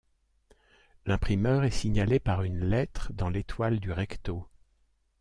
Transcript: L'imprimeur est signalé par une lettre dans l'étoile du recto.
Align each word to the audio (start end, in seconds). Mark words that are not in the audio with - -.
L'imprimeur 1.05 1.63
est 1.63 1.69
signalé 1.69 2.19
par 2.19 2.41
une 2.41 2.57
lettre 2.61 3.11
dans 3.13 3.29
l'étoile 3.29 3.79
du 3.79 3.91
recto. 3.91 4.47